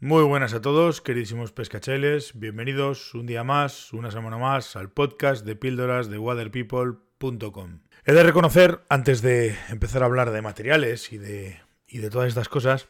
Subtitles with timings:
[0.00, 2.38] Muy buenas a todos, queridísimos pescacheles.
[2.38, 7.80] Bienvenidos un día más, una semana más, al podcast de píldoras de waterpeople.com.
[8.04, 12.28] He de reconocer, antes de empezar a hablar de materiales y de, y de todas
[12.28, 12.86] estas cosas,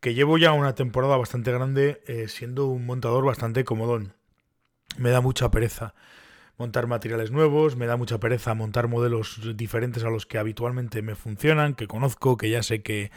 [0.00, 4.14] que llevo ya una temporada bastante grande eh, siendo un montador bastante comodón.
[4.96, 5.94] Me da mucha pereza
[6.56, 11.14] montar materiales nuevos, me da mucha pereza montar modelos diferentes a los que habitualmente me
[11.14, 13.10] funcionan, que conozco, que ya sé que,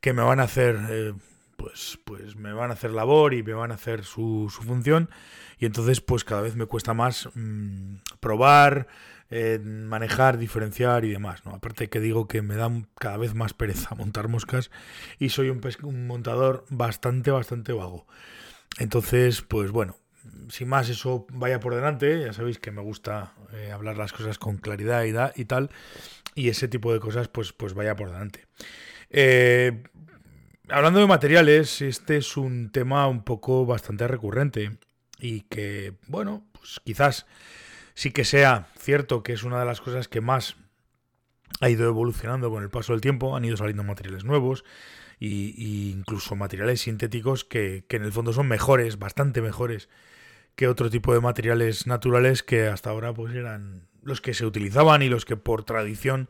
[0.00, 0.78] que me van a hacer...
[0.88, 1.12] Eh,
[1.56, 5.10] pues, pues me van a hacer labor y me van a hacer su, su función
[5.58, 8.88] y entonces pues cada vez me cuesta más mmm, probar,
[9.30, 11.52] eh, manejar, diferenciar y demás, ¿no?
[11.54, 14.70] Aparte que digo que me da cada vez más pereza montar moscas
[15.18, 18.06] y soy un, un montador bastante, bastante vago.
[18.78, 19.96] Entonces, pues bueno,
[20.48, 24.38] sin más eso vaya por delante, ya sabéis que me gusta eh, hablar las cosas
[24.38, 25.70] con claridad y, da, y, tal,
[26.34, 28.46] y ese tipo de cosas pues, pues vaya por delante.
[29.10, 29.82] Eh,
[30.68, 34.78] hablando de materiales, este es un tema un poco bastante recurrente
[35.18, 37.26] y que, bueno, pues quizás
[37.94, 40.56] sí que sea cierto que es una de las cosas que más
[41.60, 44.64] ha ido evolucionando con el paso del tiempo, han ido saliendo materiales nuevos
[45.20, 49.88] y, incluso materiales sintéticos que, que en el fondo son mejores, bastante mejores
[50.56, 55.02] que otro tipo de materiales naturales que hasta ahora pues eran los que se utilizaban
[55.02, 56.28] y los que por tradición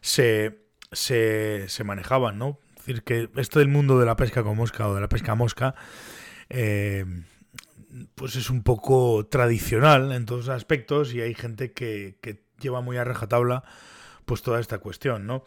[0.00, 2.58] se, se, se manejaban, ¿no?
[2.88, 5.74] Decir, que esto del mundo de la pesca con mosca o de la pesca mosca,
[6.48, 7.04] eh,
[8.14, 12.16] pues es un poco tradicional en todos los aspectos y hay gente que,
[12.58, 13.62] lleva muy a rajatabla
[14.24, 15.44] pues toda esta cuestión, ¿no?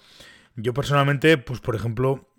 [0.55, 2.29] Yo personalmente, pues por ejemplo,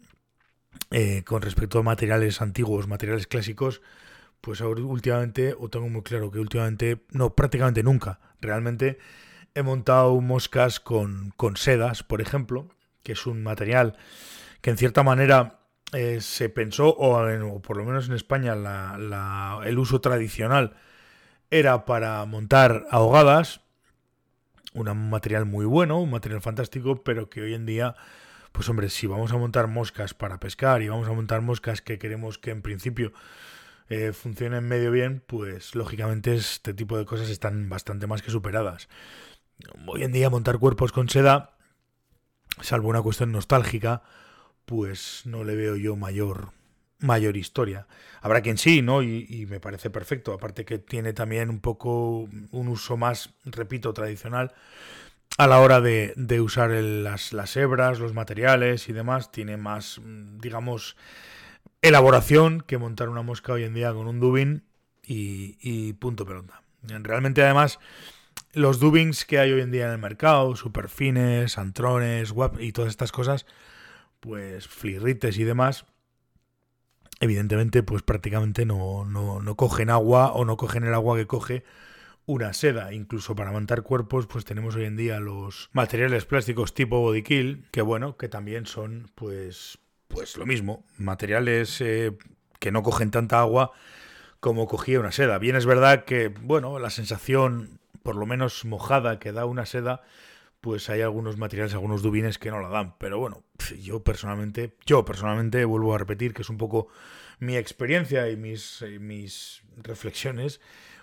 [0.92, 3.82] eh, con respecto a materiales antiguos, materiales clásicos,
[4.40, 8.98] pues ahora últimamente, o tengo muy claro que últimamente, no, prácticamente nunca, realmente
[9.54, 12.68] he montado moscas con sedas, por ejemplo,
[13.02, 13.96] que es un material
[14.62, 15.58] que en cierta manera
[15.92, 18.54] eh, se pensó, o, por lo menos en España,
[19.64, 20.74] el uso tradicional
[21.50, 23.60] era para montar ahogadas,
[24.72, 27.94] un material muy bueno, un material fantástico, pero que hoy en día,
[28.52, 31.98] pues hombre, si vamos a montar moscas para pescar y vamos a montar moscas que
[31.98, 33.12] queremos que en principio
[33.90, 38.88] eh, funcionen medio bien, pues lógicamente este tipo de cosas están bastante más que superadas.
[39.86, 41.58] Hoy en día montar cuerpos con seda,
[42.62, 44.02] salvo una cuestión nostálgica,
[44.64, 46.52] pues no le veo yo mayor
[46.98, 47.86] mayor historia.
[48.20, 49.02] Habrá quien sí, ¿no?
[49.02, 50.32] Y, y, me parece perfecto.
[50.32, 54.54] Aparte que tiene también un poco un uso más, repito, tradicional
[55.38, 59.32] a la hora de, de usar las, las hebras, los materiales y demás.
[59.32, 60.00] Tiene más,
[60.38, 60.96] digamos,
[61.80, 64.64] elaboración que montar una mosca hoy en día con un dubin
[65.04, 66.62] y, y punto pelota.
[66.82, 67.78] Realmente además
[68.52, 72.90] los dubins que hay hoy en día en el mercado, superfines, antrones, web y todas
[72.90, 73.46] estas cosas,
[74.22, 75.84] pues flirrites y demás,
[77.20, 81.64] evidentemente pues prácticamente no, no, no cogen agua o no cogen el agua que coge
[82.24, 82.94] una seda.
[82.94, 87.66] Incluso para montar cuerpos, pues tenemos hoy en día los materiales plásticos tipo body kill,
[87.72, 92.16] que bueno, que también son pues pues lo mismo, materiales eh,
[92.60, 93.72] que no cogen tanta agua
[94.38, 95.38] como cogía una seda.
[95.38, 100.02] Bien es verdad que, bueno, la sensación, por lo menos mojada, que da una seda,
[100.62, 102.94] pues hay algunos materiales, algunos dubines que no la dan.
[102.98, 103.42] Pero bueno,
[103.80, 106.86] yo personalmente, yo personalmente vuelvo a repetir que es un poco
[107.40, 110.60] mi experiencia y mis, mis reflexiones,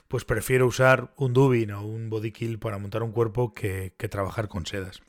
[0.08, 4.08] pues prefiero usar un dubin o un body kill para montar un cuerpo que, que
[4.08, 5.02] trabajar con sedas.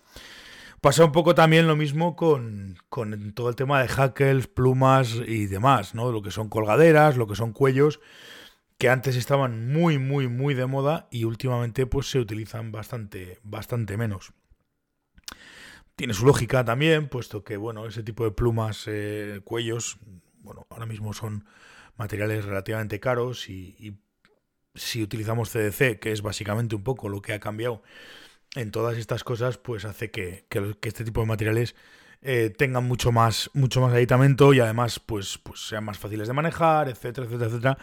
[0.81, 5.47] Pasa un poco también lo mismo con, con todo el tema de hackles, plumas y
[5.47, 6.11] demás, ¿no?
[6.11, 8.01] Lo que son colgaderas, lo que son cuellos,
[8.79, 13.97] que antes estaban muy, muy, muy de moda y últimamente pues se utilizan bastante, bastante
[13.97, 14.33] menos.
[16.01, 19.99] Tiene su lógica también, puesto que, bueno, ese tipo de plumas, eh, cuellos,
[20.39, 21.45] bueno, ahora mismo son
[21.99, 24.01] materiales relativamente caros y,
[24.75, 27.83] si utilizamos CDC, que es básicamente un poco lo que ha cambiado
[28.55, 31.77] en todas estas cosas, pues hace que, que, que este tipo de materiales
[32.23, 36.33] eh, tengan mucho más, mucho más aditamento y además pues, pues sean más fáciles de
[36.33, 37.79] manejar, etcétera, etcétera, etcétera.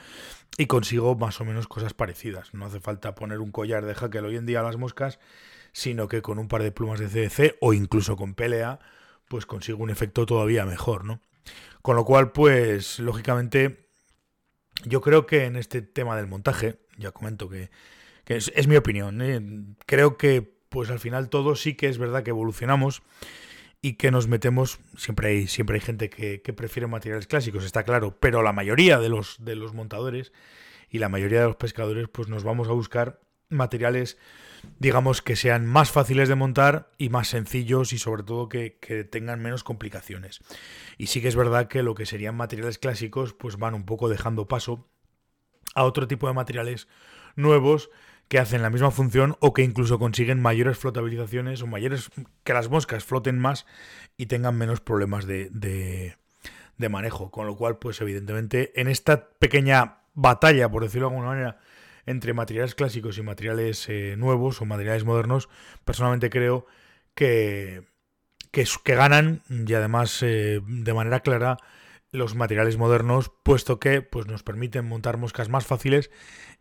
[0.57, 2.51] Y consigo más o menos cosas parecidas.
[2.55, 5.19] No hace falta poner un collar de jaque hoy en día a las moscas,
[5.71, 8.79] sino que con un par de plumas de CDC o incluso con PLA,
[9.27, 11.21] pues consigo un efecto todavía mejor, ¿no?
[11.81, 13.87] Con lo cual, pues, lógicamente,
[14.83, 17.69] yo creo que en este tema del montaje, ya comento que,
[18.23, 19.41] que es, es mi opinión, ¿eh?
[19.85, 23.01] creo que pues al final todo sí que es verdad que evolucionamos
[23.81, 27.83] y que nos metemos, siempre hay, siempre hay gente que, que, prefiere materiales clásicos, está
[27.83, 30.33] claro, pero la mayoría de los, de los montadores
[30.89, 34.17] y la mayoría de los pescadores pues nos vamos a buscar materiales
[34.79, 39.03] digamos que sean más fáciles de montar y más sencillos y sobre todo que, que,
[39.03, 40.39] tengan menos complicaciones.
[40.97, 44.09] Y sí que es verdad que lo que serían materiales clásicos pues van un poco
[44.09, 44.89] dejando paso
[45.75, 46.87] a otro tipo de materiales
[47.35, 47.89] nuevos
[48.27, 52.09] que hacen la misma función o que incluso consiguen mayores flotabilizaciones o mayores
[52.43, 53.65] que las moscas floten más
[54.17, 57.31] y tengan menos problemas de, de, manejo.
[57.31, 61.59] Con lo cual, pues evidentemente, en esta pequeña batalla, por decirlo de alguna manera,
[62.07, 65.49] entre materiales clásicos y materiales eh, nuevos o materiales modernos,
[65.85, 66.65] personalmente creo
[67.13, 67.83] que,
[68.51, 71.57] que, ganan y además eh, de manera clara
[72.11, 76.09] los materiales modernos, puesto que pues, nos permiten montar moscas más fáciles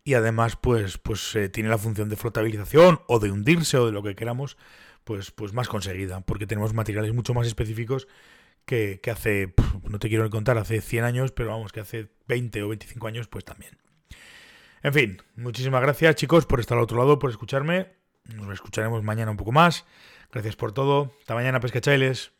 [0.03, 3.93] y además pues, pues eh, tiene la función de flotabilización o de hundirse o de
[3.93, 4.57] lo que queramos,
[5.05, 8.09] pues, pues más conseguida, porque tenemos materiales mucho más específicos
[8.65, 9.53] que, que hace,
[9.89, 13.29] no te quiero contar, hace 100 años, pero vamos, que hace 20 o 25 años,
[13.29, 13.77] pues también.
[14.83, 17.93] En fin, muchísimas gracias chicos por estar al otro lado, por escucharme.
[18.25, 19.85] Nos escucharemos mañana un poco más.
[20.31, 21.13] Gracias por todo.
[21.19, 22.36] Hasta mañana, pescachailes.